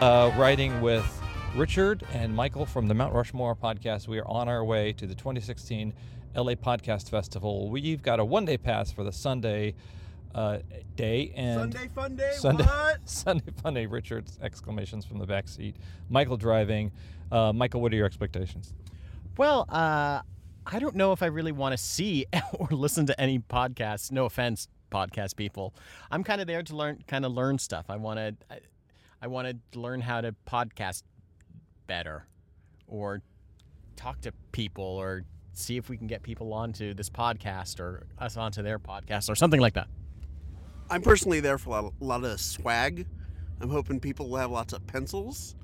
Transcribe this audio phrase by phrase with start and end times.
[0.00, 1.06] Uh, writing with
[1.54, 4.06] Richard and Michael from the Mount Rushmore podcast.
[4.06, 5.94] We are on our way to the 2016
[6.34, 7.70] LA Podcast Festival.
[7.70, 9.74] We've got a one day pass for the Sunday
[10.34, 10.58] uh,
[10.96, 12.32] day and Sunday fun day.
[12.34, 12.98] Sunday, What?
[13.08, 13.86] Sunday fun day.
[13.86, 15.76] Richard's exclamations from the back seat.
[16.10, 16.92] Michael driving.
[17.32, 18.74] Uh, Michael, what are your expectations?
[19.38, 20.20] Well, uh,
[20.66, 24.12] I don't know if I really want to see or listen to any podcasts.
[24.12, 25.74] No offense, podcast people.
[26.10, 27.86] I'm kind of there to learn, kind of learn stuff.
[27.88, 28.58] I want to, I,
[29.20, 31.02] I want to learn how to podcast
[31.86, 32.26] better,
[32.86, 33.22] or
[33.96, 38.36] talk to people, or see if we can get people onto this podcast or us
[38.36, 39.88] onto their podcast or something like that.
[40.90, 43.06] I'm personally there for a lot, of, a lot of swag.
[43.60, 45.56] I'm hoping people will have lots of pencils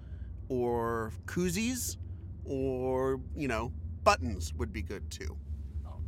[0.48, 1.98] or koozies
[2.44, 3.72] or, you know,
[4.02, 5.36] buttons would be good too.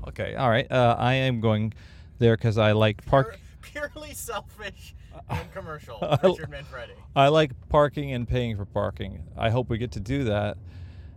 [0.09, 0.70] Okay, all right.
[0.70, 1.73] Uh, I am going
[2.19, 3.39] there because I like park.
[3.61, 4.95] Purely selfish
[5.30, 5.98] and commercial.
[6.23, 6.92] Richard Manfredi.
[7.16, 9.25] I like parking and paying for parking.
[9.36, 10.56] I hope we get to do that.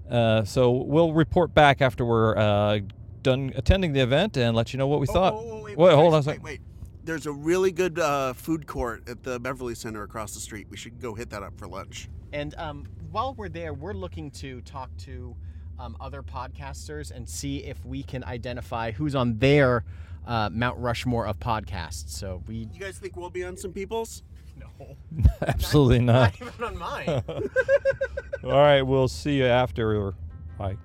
[0.09, 2.80] Uh, so we'll report back after we're uh,
[3.23, 5.33] done attending the event and let you know what we Oh, thought.
[5.33, 6.44] oh, oh, wait, Wait, hold on a wait, second.
[6.44, 6.61] Wait, wait.
[7.03, 10.67] There's a really good uh, food court at the Beverly Center across the street.
[10.69, 12.09] We should go hit that up for lunch.
[12.33, 15.35] And um, while we're there, we're looking to talk to
[15.79, 19.85] um, other podcasters and see if we can identify who's on their
[20.28, 22.09] uh, Mount Rushmore of podcasts.
[22.09, 24.22] So we You guys think we'll be on some people's?
[24.59, 24.95] no,
[25.47, 26.39] Absolutely not.
[26.39, 27.23] Not even on mine.
[28.44, 30.14] All right, we'll see you after.
[30.58, 30.78] Bye.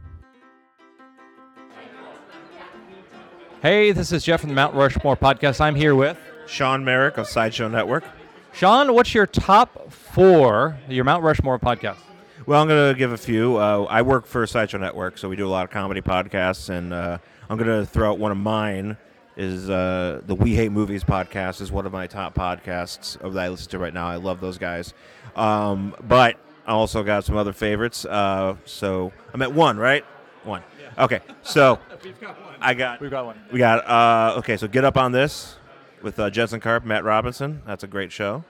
[3.61, 5.61] Hey, this is Jeff from the Mount Rushmore podcast.
[5.61, 8.05] I'm here with Sean Merrick of Sideshow Network.
[8.53, 8.93] Sean.
[8.93, 10.77] What's your top four?
[10.89, 11.97] Your Mount Rushmore podcast.
[12.45, 13.57] Well, I'm going to give a few.
[13.57, 16.93] Uh, I work for Sideshow Network, so we do a lot of comedy podcasts, and
[16.93, 17.19] uh,
[17.49, 18.97] I'm going to throw out one of mine.
[19.35, 23.45] Is uh, the We Hate Movies podcast is one of my top podcasts of that
[23.45, 24.07] I listen to right now.
[24.07, 24.93] I love those guys,
[25.37, 28.05] um, but I also got some other favorites.
[28.05, 30.05] Uh, so I'm at one, right?
[30.45, 30.63] One.
[30.99, 31.79] Okay, so
[32.61, 33.41] I got We've got one.
[33.51, 34.59] We got uh, okay.
[34.59, 35.57] So get up on this
[36.03, 37.63] with uh, Jensen Karp, Matt Robinson.
[37.67, 38.45] That's a great show.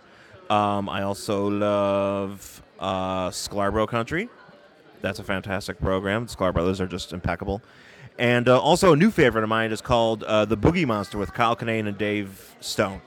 [0.50, 4.28] Um, I also love uh, Sklarbro Country.
[5.00, 6.26] That's a fantastic program.
[6.26, 7.62] The Sklar Brothers are just impeccable.
[8.22, 11.34] And uh, also a new favorite of mine is called uh, The Boogie Monster with
[11.34, 13.03] Kyle Kinane and Dave Stone.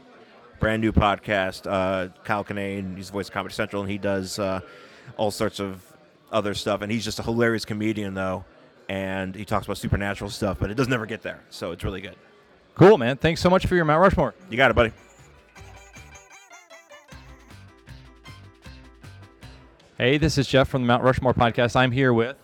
[0.59, 1.65] Brand new podcast.
[1.65, 4.59] Uh, Kyle Kinane, he's the voice of Comedy Central, and he does uh,
[5.15, 5.81] all sorts of
[6.33, 6.81] other stuff.
[6.81, 8.43] And he's just a hilarious comedian, though.
[8.89, 11.41] And he talks about supernatural stuff, but it doesn't ever get there.
[11.49, 12.17] So it's really good.
[12.75, 13.15] Cool, man.
[13.15, 14.35] Thanks so much for your Mount Rushmore.
[14.49, 14.91] You got it, buddy.
[19.97, 21.77] Hey, this is Jeff from the Mount Rushmore podcast.
[21.77, 22.35] I'm here with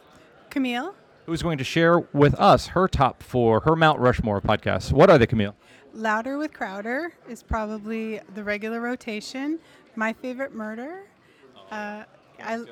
[0.50, 0.96] Camille,
[1.32, 4.92] who's going to share with us her top four, her Mount Rushmore podcasts.
[4.92, 5.56] What are they, Camille?
[5.94, 9.58] Louder with Crowder is probably the regular rotation.
[9.96, 11.08] My favorite murder.
[11.70, 12.04] Uh,
[12.44, 12.66] I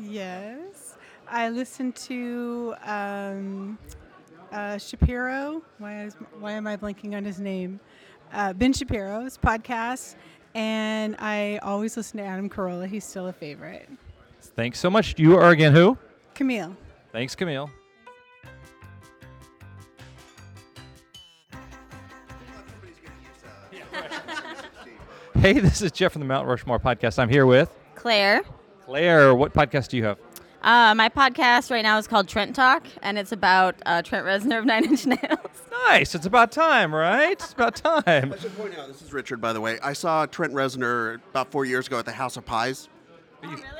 [0.00, 0.96] yes,
[1.28, 3.78] I listen to um,
[4.50, 5.60] uh, Shapiro.
[5.76, 7.80] Why is why am I blanking on his name?
[8.32, 10.16] Uh, ben Shapiro's podcast,
[10.54, 12.86] and I always listen to Adam Carolla.
[12.88, 13.90] He's still a favorite.
[14.40, 15.18] Thanks so much.
[15.18, 15.98] You are again who?
[16.34, 16.74] Camille.
[17.12, 17.70] Thanks, Camille.
[25.46, 27.20] Hey, this is Jeff from the Mount Rushmore podcast.
[27.20, 28.42] I'm here with Claire.
[28.84, 29.32] Claire.
[29.32, 30.18] What podcast do you have?
[30.60, 34.58] Uh, my podcast right now is called Trent Talk, and it's about uh, Trent Reznor
[34.58, 35.62] of Nine Inch Nails.
[35.86, 36.16] Nice.
[36.16, 37.30] It's about time, right?
[37.30, 38.32] It's about time.
[38.32, 39.78] I should point out, this is Richard, by the way.
[39.84, 42.88] I saw Trent Reznor about four years ago at the House of Pies.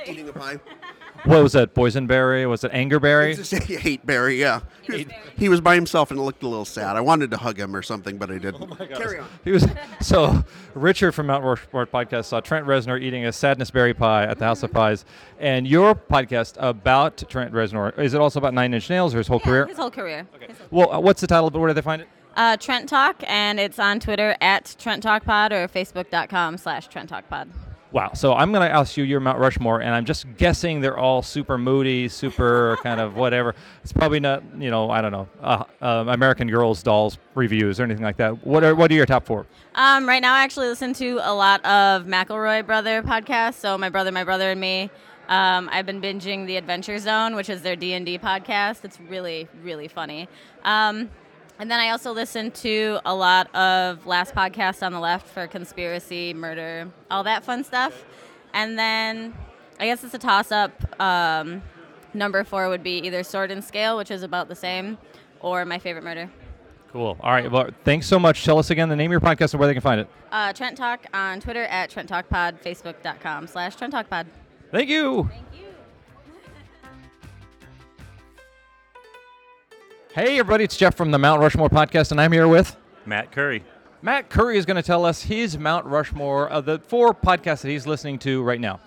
[0.06, 0.60] Eating a pie.
[1.26, 1.74] What was that?
[1.74, 2.48] Boysenberry?
[2.48, 3.36] Was it Angerberry?
[3.36, 4.60] It's just hate Barry, yeah.
[4.82, 5.04] He was,
[5.36, 6.96] he was by himself and it looked a little sad.
[6.96, 8.62] I wanted to hug him or something, but I didn't.
[8.62, 8.98] Oh my gosh.
[8.98, 9.28] Carry on.
[9.44, 9.66] He was
[10.00, 10.44] so
[10.74, 14.44] Richard from Mount Rushmore podcast saw Trent Reznor eating a sadness berry pie at the
[14.44, 15.04] House of Pies,
[15.40, 19.26] and your podcast about Trent Reznor is it also about Nine Inch Nails or his
[19.28, 19.66] whole career?
[19.66, 20.26] His whole career.
[20.40, 21.50] His whole- Well, uh, what's the title?
[21.50, 22.08] But where do they find it?
[22.36, 27.08] Uh, Trent Talk, and it's on Twitter at Trent Talk Pod or Facebook.com slash Trent
[27.08, 27.50] Talk Pod.
[27.92, 28.12] Wow.
[28.14, 31.22] So I'm going to ask you your Mount Rushmore, and I'm just guessing they're all
[31.22, 33.54] super moody, super kind of whatever.
[33.82, 37.84] It's probably not, you know, I don't know, uh, uh, American Girls dolls reviews or
[37.84, 38.46] anything like that.
[38.46, 39.46] What are what are your top four?
[39.74, 43.54] Um, right now, I actually listen to a lot of McElroy Brother podcasts.
[43.54, 44.90] So my brother, my brother, and me.
[45.28, 48.84] Um, I've been binging the Adventure Zone, which is their D and D podcast.
[48.84, 50.28] It's really, really funny.
[50.64, 51.10] Um,
[51.58, 55.46] and then I also listen to a lot of Last Podcast on the Left for
[55.46, 58.04] conspiracy, murder, all that fun stuff.
[58.52, 59.34] And then
[59.78, 61.00] I guess it's a toss up.
[61.00, 61.62] Um,
[62.14, 64.98] number four would be either Sword and Scale, which is about the same,
[65.40, 66.30] or My Favorite Murder.
[66.92, 67.16] Cool.
[67.20, 67.50] All right.
[67.50, 68.44] Well, thanks so much.
[68.44, 70.08] Tell us again the name of your podcast and where they can find it.
[70.32, 74.26] Uh, Trent Talk on Twitter at Trent Talk Pod, Facebook.com slash Trent Talk Pod.
[74.70, 75.28] Thank you.
[75.30, 75.65] Thank you.
[80.16, 82.74] Hey, everybody, it's Jeff from the Mount Rushmore podcast, and I'm here with
[83.04, 83.62] Matt Curry.
[84.00, 87.68] Matt Curry is going to tell us his Mount Rushmore of the four podcasts that
[87.68, 88.80] he's listening to right now.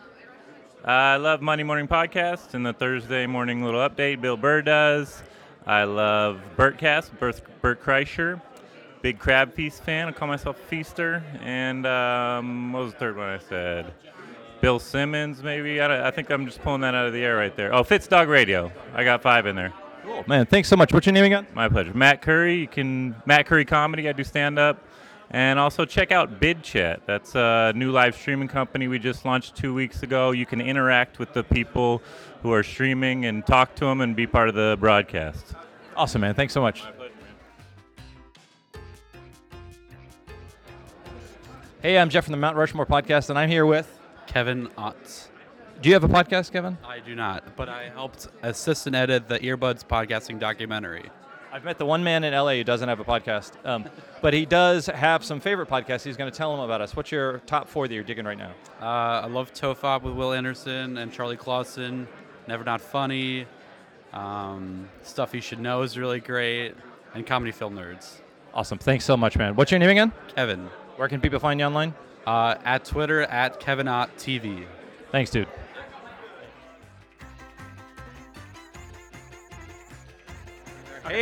[0.83, 5.21] I love Monday Morning Podcast and the Thursday morning little update Bill Burr does.
[5.67, 8.41] I love Bertcast, Bert, Bert Kreischer.
[9.03, 10.07] Big Crab Feast fan.
[10.07, 11.23] I call myself a feaster.
[11.43, 13.93] And um, what was the third one I said?
[14.61, 15.79] Bill Simmons, maybe.
[15.79, 17.71] I, I think I'm just pulling that out of the air right there.
[17.71, 18.71] Oh, Fitz Dog Radio.
[18.95, 19.71] I got five in there.
[20.03, 20.23] Cool.
[20.27, 20.93] Man, thanks so much.
[20.93, 21.47] What's your name again?
[21.53, 21.93] My pleasure.
[21.93, 22.55] Matt Curry.
[22.55, 24.09] You can Matt Curry comedy.
[24.09, 24.83] I do stand up,
[25.29, 27.01] and also check out Bid Chat.
[27.05, 30.31] That's a new live streaming company we just launched two weeks ago.
[30.31, 32.01] You can interact with the people
[32.41, 35.53] who are streaming and talk to them and be part of the broadcast.
[35.95, 36.33] Awesome, man.
[36.33, 36.83] Thanks so much.
[41.81, 43.99] Hey, I'm Jeff from the Mount Rushmore podcast, and I'm here with.
[44.27, 45.28] Kevin Otts.
[45.81, 46.77] Do you have a podcast, Kevin?
[46.83, 51.09] I do not, but I helped assist and edit the Earbuds podcasting documentary.
[51.53, 53.85] I've met the one man in LA who doesn't have a podcast, um,
[54.21, 56.03] but he does have some favorite podcasts.
[56.03, 56.97] He's going to tell them about us.
[56.97, 58.51] What's your top four that you're digging right now?
[58.81, 62.07] Uh, I love Tofop with Wil Anderson and Charlie Clausen.
[62.45, 63.45] Never Not Funny.
[64.11, 66.73] Um, Stuff You Should Know is really great.
[67.13, 68.19] And Comedy Film Nerds.
[68.53, 68.77] Awesome.
[68.79, 69.55] Thanks so much, man.
[69.55, 70.11] What's your name again?
[70.35, 70.69] Kevin.
[70.97, 71.93] Where can people find you online?
[72.27, 74.65] Uh, at Twitter, at Kevin Ott TV.
[75.11, 75.47] Thanks, dude.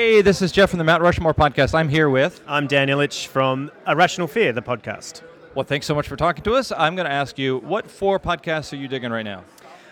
[0.08, 1.76] Hey, this is Jeff from the Mount Rushmore podcast.
[1.76, 2.42] I'm here with.
[2.48, 5.22] I'm Dan Ilic from Irrational Fear, the podcast.
[5.54, 6.72] Well, thanks so much for talking to us.
[6.72, 9.44] I'm going to ask you, what four podcasts are you digging right now?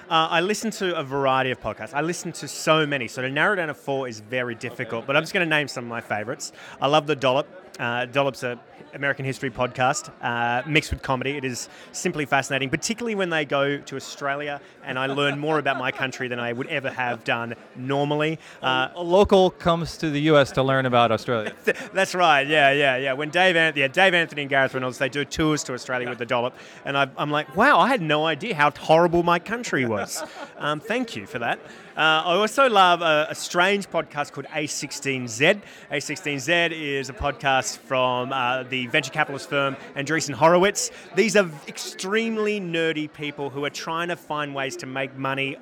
[0.09, 1.94] Uh, I listen to a variety of podcasts.
[1.94, 5.06] I listen to so many, so to narrow down to four is very difficult.
[5.06, 6.53] But I'm just going to name some of my favorites.
[6.79, 7.64] I love the Dollop.
[7.80, 8.60] Uh, Dollop's a
[8.94, 11.31] American history podcast uh, mixed with comedy.
[11.31, 15.77] It is simply fascinating, particularly when they go to Australia, and I learn more about
[15.77, 18.39] my country than I would ever have done normally.
[18.63, 20.51] Uh, A local comes to the U.S.
[20.54, 21.54] to learn about Australia.
[21.94, 22.48] That's right.
[22.48, 23.13] Yeah, yeah, yeah.
[23.13, 26.19] When Dave, An- yeah, Dave Anthony and Gareth Reynolds, they do tours to Australia with
[26.19, 26.56] the dollop,
[26.86, 30.24] and I, I'm like, wow, I had no idea how horrible my country was.
[30.57, 31.60] um, thank you for that.
[31.98, 35.62] Uh, I also love a, a strange podcast called A16Z.
[35.92, 40.91] A16Z is a podcast from uh, the venture capitalist firm Andreessen Horowitz.
[41.15, 45.57] These are extremely nerdy people who are trying to find ways to make money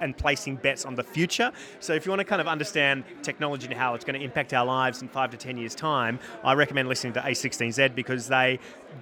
[0.00, 1.52] and placing bets on the future.
[1.80, 4.52] So if you want to kind of understand technology and how it's going to impact
[4.54, 8.58] our lives in five to ten years' time, I recommend listening to A16Z because they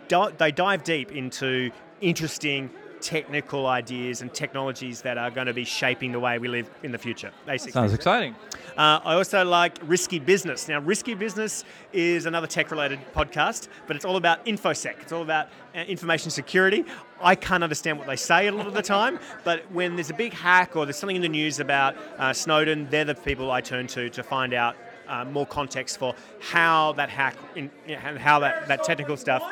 [0.09, 1.71] di- they dive deep into
[2.01, 2.71] interesting
[3.01, 6.93] technical ideas and technologies that are going to be shaping the way we live in
[6.93, 7.31] the future.
[7.47, 7.73] A16Z.
[7.73, 8.35] Sounds exciting.
[8.77, 10.69] Uh, I also like Risky Business.
[10.69, 15.01] Now, Risky Business is another tech related podcast, but it's all about InfoSec.
[15.01, 16.85] It's all about uh, information security.
[17.21, 20.15] I can't understand what they say a lot of the time, but when there's a
[20.15, 23.61] big hack or there's something in the news about uh, Snowden, they're the people I
[23.61, 24.77] turn to to find out.
[25.07, 27.71] Uh, more context for how that hack and
[28.19, 29.43] how that, that technical stuff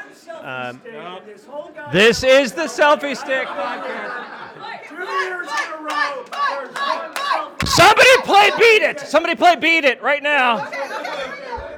[0.42, 0.80] um,
[1.92, 4.28] This is the Selfie Stick podcast.
[7.66, 9.00] Somebody play Beat It!
[9.00, 10.68] Somebody play Beat It right now.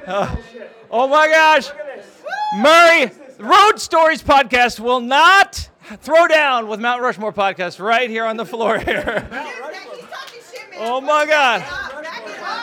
[0.07, 0.35] Uh,
[0.91, 1.69] oh my gosh.
[2.57, 8.37] Murray, Road Stories podcast will not throw down with Mount Rushmore podcast right here on
[8.37, 9.27] the floor here.
[10.77, 11.63] Oh my God.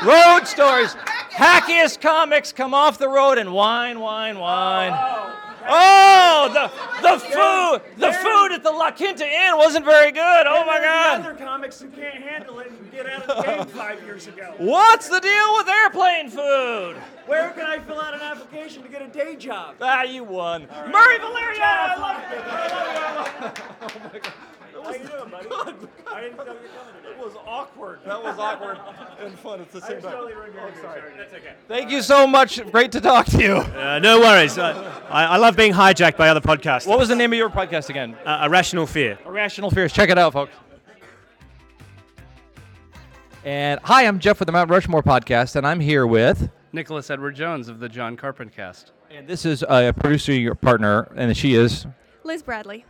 [0.04, 0.94] Road Stories.
[1.32, 4.92] Hackiest comics come off the road and whine, whine, whine.
[5.69, 6.71] Oh, the
[7.02, 10.47] the food, the food at the La Quinta Inn wasn't very good.
[10.47, 11.21] Oh my God.
[11.21, 14.54] Other comics who can't handle it and get out of the game five years ago.
[14.59, 16.97] What's the deal with airplane food?
[17.26, 19.76] Where can I fill out an application to get a day job?
[19.81, 20.66] Ah, you won.
[20.90, 22.38] Murray Valeria, I love you.
[22.45, 23.62] I love you.
[23.83, 24.33] Oh my God.
[24.83, 25.49] How you doing, buddy?
[26.12, 27.11] I didn't know you were coming today.
[27.11, 28.01] It was awkward.
[28.05, 28.79] That was awkward
[29.21, 30.12] and fun at the same was time.
[30.12, 31.03] totally oh, sorry.
[31.17, 31.55] That's okay.
[31.69, 32.65] Thank you so much.
[32.71, 33.57] Great to talk to you.
[33.57, 34.59] uh, no worries.
[34.59, 36.87] Uh, I, I love being hijacked by other podcasts.
[36.87, 38.17] What was the name of your podcast again?
[38.25, 39.19] Uh, Irrational Fear.
[39.25, 39.93] Irrational Fears.
[39.93, 40.53] Check it out, folks.
[43.45, 46.49] And hi, I'm Jeff with the Mount Rushmore podcast, and I'm here with.
[46.73, 48.93] Nicholas Edward Jones of the John Carpenter Cast.
[49.11, 51.87] And this is a producer, your partner, and she is
[52.25, 52.85] Liz Bradley.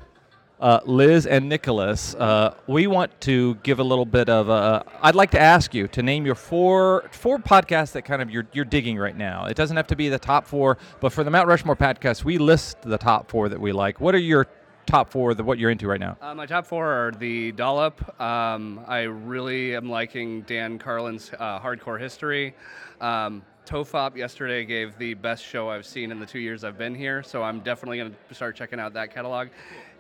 [0.63, 2.15] Uh, Liz and Nicholas.
[2.15, 4.49] Uh, we want to give a little bit of.
[4.49, 8.31] Uh, I'd like to ask you to name your four four podcasts that kind of
[8.31, 9.47] you're you're digging right now.
[9.47, 12.39] It doesn't have to be the top four, but for the Mount Rushmore podcast, we
[12.39, 14.01] list the top four that we like.
[14.01, 14.47] What are your
[14.87, 16.17] top four that what you're into right now?
[16.21, 18.21] Uh, my top four are the Dollop.
[18.21, 22.55] Um, I really am liking Dan Carlin's uh, Hardcore History.
[23.01, 26.95] Um, Tofop yesterday gave the best show I've seen in the two years I've been
[26.95, 29.49] here, so I'm definitely going to start checking out that catalog,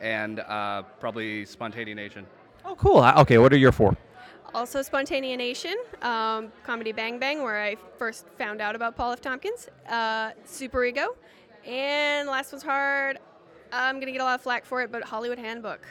[0.00, 2.25] and uh, probably Spontaneanation.
[2.64, 2.99] Oh, cool.
[2.99, 3.97] Uh, Okay, what are your four?
[4.54, 9.21] Also, Spontaneanation, um, Comedy Bang Bang, where I first found out about Paul F.
[9.21, 11.16] Tompkins, uh, Super Ego,
[11.64, 13.19] and last one's hard.
[13.73, 15.87] I'm gonna get a lot of flack for it, but Hollywood Handbook.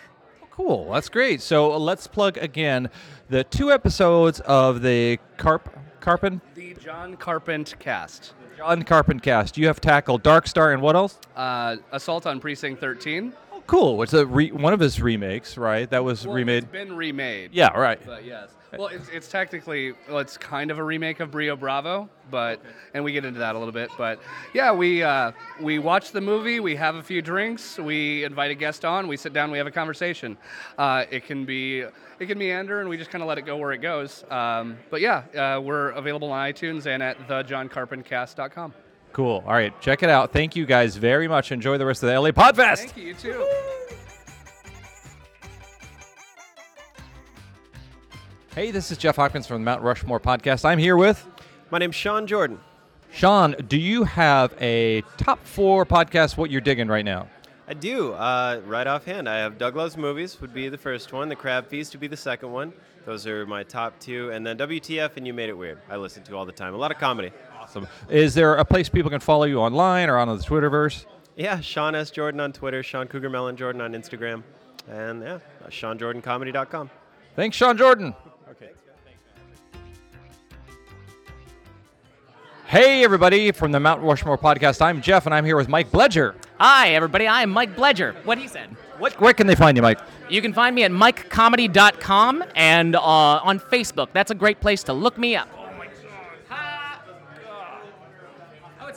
[0.52, 0.92] Cool.
[0.92, 1.42] That's great.
[1.42, 2.90] So let's plug again
[3.30, 8.34] the two episodes of the Carp Carpin The John Carpent cast.
[8.58, 9.58] John Carpent cast.
[9.58, 11.18] You have tackled Dark Star and what else?
[11.36, 13.32] Uh, Assault on Precinct 13.
[13.68, 14.02] Cool.
[14.04, 15.90] It's a re- one of his remakes, right?
[15.90, 16.64] That was Well, remade.
[16.64, 17.52] It's been remade.
[17.54, 18.00] Yeah, right.
[18.06, 18.50] But yes.
[18.78, 22.62] Well, it's, it's technically, well, it's kind of a remake of Rio Bravo, but
[22.94, 23.90] and we get into that a little bit.
[23.98, 24.20] But
[24.54, 28.56] yeah, we uh, we watch the movie, we have a few drinks, we invite a
[28.56, 30.38] guest on, we sit down, we have a conversation.
[30.78, 33.58] Uh, it can be it can meander, and we just kind of let it go
[33.58, 34.24] where it goes.
[34.32, 35.24] Um, but yeah,
[35.58, 38.74] uh, we're available on iTunes and at thejohncarpentcast.com.
[39.14, 39.44] Cool.
[39.46, 40.32] All right, check it out.
[40.32, 41.52] Thank you guys very much.
[41.52, 42.78] Enjoy the rest of the LA Podfest.
[42.78, 43.04] Thank you.
[43.08, 43.48] You too.
[48.56, 50.66] Hey, this is Jeff Hopkins from the Mount Rushmore podcast.
[50.66, 51.26] I'm here with
[51.72, 52.60] My name's Sean Jordan.
[53.12, 53.56] Sean.
[53.68, 56.38] Do you have a top four podcast?
[56.38, 57.28] What you're digging right now?
[57.68, 58.12] I do.
[58.12, 61.30] Uh, right offhand, I have Doug Loves Movies would be the first one.
[61.30, 62.74] The Crab Feast would be the second one.
[63.06, 64.30] Those are my top two.
[64.32, 65.80] And then WTF and You Made It Weird.
[65.90, 66.74] I listen to all the time.
[66.74, 67.32] A lot of comedy.
[67.72, 67.88] Awesome.
[68.10, 71.06] Is there a place people can follow you online or on the Twitterverse?
[71.38, 72.12] Yeah, Sean S.
[72.12, 74.44] Jordan on Twitter, Sean Cougar Mellon Jordan on Instagram.
[74.90, 76.90] And yeah, SeanJordanComedy.com.
[77.38, 78.14] Thanks, Sean Jordan.
[78.50, 78.72] Okay.
[82.66, 84.82] Hey, everybody, from the Mount Rushmore podcast.
[84.82, 86.36] I'm Jeff, and I'm here with Mike Bledger.
[86.60, 87.26] Hi, everybody.
[87.26, 88.18] I am Mike Bledger.
[88.26, 88.68] What he said.
[88.98, 90.00] What, where can they find you, Mike?
[90.30, 94.10] You can find me at mikecomedy.com and uh, on Facebook.
[94.12, 95.48] That's a great place to look me up.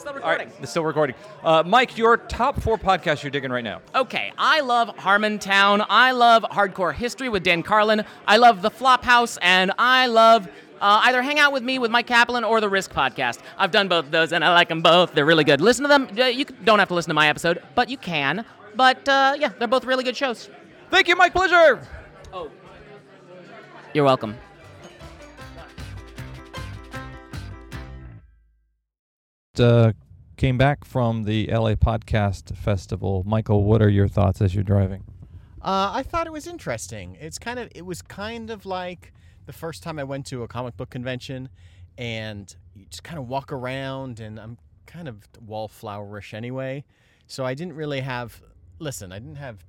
[0.06, 0.48] Oh, still recording.
[0.48, 1.16] right, it's still recording.
[1.42, 3.80] Uh, Mike, your top four podcasts you're digging right now.
[3.94, 5.84] Okay, I love Harmontown.
[5.88, 8.04] I love Hardcore History with Dan Carlin.
[8.26, 10.46] I love The Flophouse, and I love
[10.80, 13.38] uh, either Hang Out with Me with Mike Kaplan or The Risk Podcast.
[13.56, 15.14] I've done both of those, and I like them both.
[15.14, 15.60] They're really good.
[15.62, 16.08] Listen to them.
[16.18, 18.44] Uh, You don't have to listen to my episode, but you can.
[18.76, 20.50] But uh, yeah, they're both really good shows.
[20.90, 21.80] Thank you, Mike Bledger.
[23.94, 24.36] You're welcome.
[29.60, 29.92] Uh,
[30.36, 33.22] came back from the LA Podcast Festival.
[33.24, 35.04] Michael, what are your thoughts as you're driving?
[35.62, 37.16] Uh, I thought it was interesting.
[37.20, 39.12] It's kind of it was kind of like
[39.46, 41.48] the first time I went to a comic book convention,
[41.96, 46.84] and you just kind of walk around, and I'm kind of wallflowerish anyway,
[47.26, 48.42] so I didn't really have.
[48.78, 49.64] Listen, I didn't have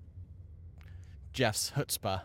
[1.32, 2.22] Jeff's chutzpah.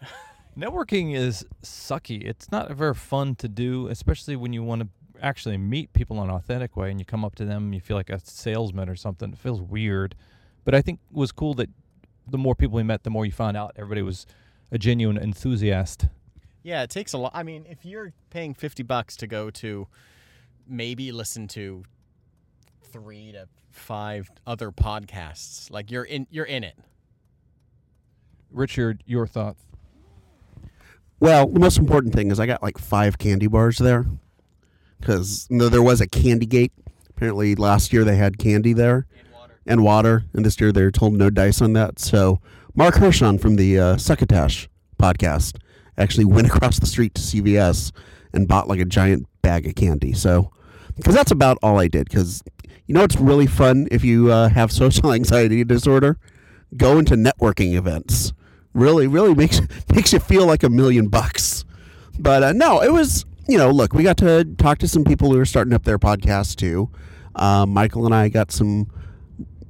[0.58, 2.24] Networking is sucky.
[2.24, 4.88] It's not very fun to do, especially when you want to
[5.24, 7.80] actually meet people in an authentic way and you come up to them, and you
[7.80, 9.32] feel like a salesman or something.
[9.32, 10.14] It feels weird.
[10.64, 11.70] But I think it was cool that
[12.26, 14.26] the more people we met, the more you found out everybody was
[14.70, 16.06] a genuine enthusiast.
[16.62, 17.32] Yeah, it takes a lot.
[17.34, 19.86] I mean, if you're paying 50 bucks to go to
[20.66, 21.84] maybe listen to
[22.82, 26.78] three to five other podcasts, like you're in you're in it.
[28.50, 29.60] Richard, your thoughts?
[31.20, 34.06] Well, the most important thing is I got like five candy bars there
[35.00, 36.72] because there was a candy gate.
[37.10, 39.06] Apparently, last year they had candy there
[39.66, 41.98] and water, and this year they're told no dice on that.
[41.98, 42.40] So,
[42.74, 45.58] Mark Hershon from the uh, Succotash podcast
[45.96, 47.92] actually went across the street to CVS
[48.32, 50.12] and bought like a giant bag of candy.
[50.12, 50.50] So,
[50.96, 52.08] because that's about all I did.
[52.08, 52.42] Because
[52.86, 56.18] you know it's really fun if you uh, have social anxiety disorder,
[56.76, 58.32] go into networking events.
[58.72, 59.60] Really, really makes
[59.94, 61.64] makes you feel like a million bucks.
[62.18, 65.32] But uh, no, it was you know look, we got to talk to some people
[65.32, 66.90] who are starting up their podcasts too.
[67.36, 68.90] Um, Michael and I got some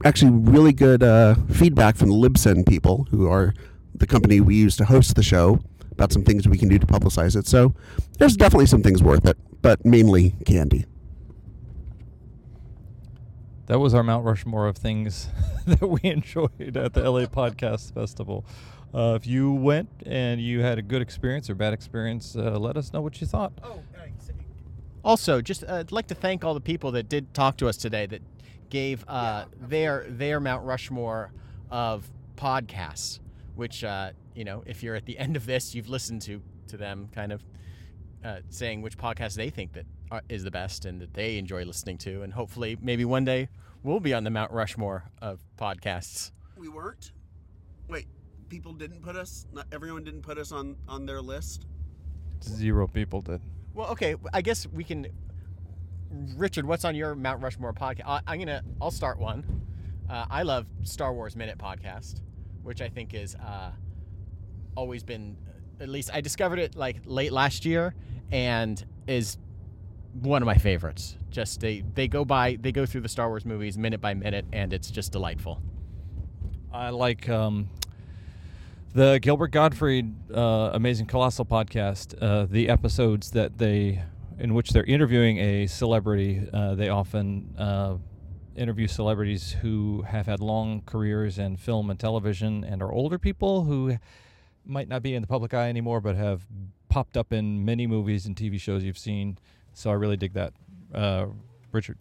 [0.04, 3.54] actually really good uh, feedback from the Libsyn people, who are
[3.95, 5.61] the company we use to host the show,
[5.93, 7.47] about some things we can do to publicize it.
[7.47, 7.75] So
[8.19, 10.85] there's definitely some things worth it, but mainly candy.
[13.66, 15.28] That was our Mount Rushmore of things
[15.66, 18.44] that we enjoyed at the LA Podcast Festival.
[18.92, 22.76] Uh, if you went and you had a good experience or bad experience, uh, let
[22.76, 23.52] us know what you thought.
[25.02, 27.78] Also, just uh, I'd like to thank all the people that did talk to us
[27.78, 28.21] today that
[28.68, 31.33] gave uh, their their Mount Rushmore
[31.71, 33.18] of podcasts.
[33.54, 36.76] Which uh, you know, if you're at the end of this, you've listened to to
[36.76, 37.42] them, kind of
[38.25, 41.64] uh, saying which podcast they think that are, is the best and that they enjoy
[41.64, 43.49] listening to, and hopefully, maybe one day
[43.83, 46.30] we'll be on the Mount Rushmore of podcasts.
[46.56, 47.12] We weren't.
[47.88, 48.06] Wait,
[48.49, 49.47] people didn't put us.
[49.52, 51.66] Not everyone didn't put us on on their list.
[52.42, 53.40] Zero people did.
[53.75, 55.06] Well, okay, I guess we can.
[56.37, 58.06] Richard, what's on your Mount Rushmore podcast?
[58.06, 58.62] I, I'm gonna.
[58.80, 59.62] I'll start one.
[60.09, 62.21] Uh, I love Star Wars Minute podcast,
[62.62, 63.73] which I think is uh,
[64.76, 65.37] always been
[65.80, 67.94] at least I discovered it like late last year,
[68.30, 69.38] and is
[70.14, 71.16] one of my favorites.
[71.30, 74.47] Just they they go by they go through the Star Wars movies minute by minute,
[74.52, 75.61] and it's just delightful.
[76.73, 77.68] I like um,
[78.94, 82.14] the Gilbert Gottfried uh, Amazing Colossal podcast.
[82.21, 84.02] Uh, the episodes that they
[84.38, 87.97] in which they're interviewing a celebrity, uh, they often uh,
[88.56, 93.64] interview celebrities who have had long careers in film and television and are older people
[93.64, 93.97] who
[94.64, 96.47] might not be in the public eye anymore, but have
[96.88, 99.38] popped up in many movies and TV shows you've seen.
[99.75, 100.52] So I really dig that,
[100.95, 101.26] uh,
[101.73, 101.99] Richard.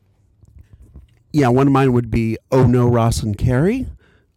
[1.31, 3.87] Yeah, one of mine would be Oh No, Ross and Carrie,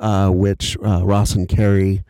[0.01, 2.03] uh, which uh, Ross and Carrie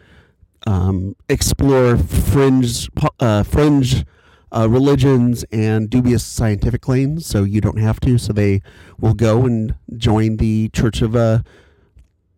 [0.66, 4.04] um, explore fringe uh, fringe
[4.52, 7.26] uh, religions and dubious scientific claims.
[7.26, 8.16] So you don't have to.
[8.16, 8.62] So they
[8.98, 11.40] will go and join the Church of uh,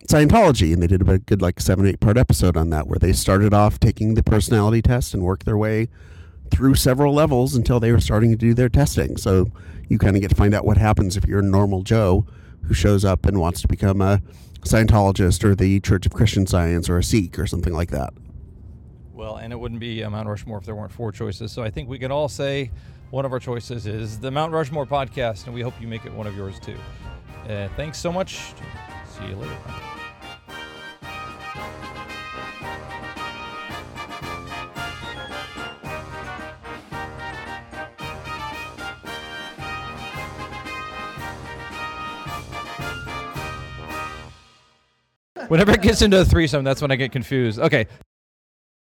[0.09, 3.12] Scientology, and they did a good like seven eight part episode on that, where they
[3.12, 5.88] started off taking the personality test and worked their way
[6.50, 9.17] through several levels until they were starting to do their testing.
[9.17, 9.50] So
[9.88, 12.26] you kind of get to find out what happens if you're a normal Joe
[12.64, 14.21] who shows up and wants to become a
[14.61, 18.12] Scientologist or the Church of Christian Science or a Sikh or something like that.
[19.14, 21.52] Well, and it wouldn't be a Mount Rushmore if there weren't four choices.
[21.52, 22.71] So I think we can all say
[23.11, 26.12] one of our choices is the Mount Rushmore podcast, and we hope you make it
[26.12, 26.76] one of yours too.
[27.49, 28.52] Uh, thanks so much.
[29.07, 29.88] See you later.
[45.49, 47.59] Whenever it gets into a threesome, that's when I get confused.
[47.59, 47.87] Okay,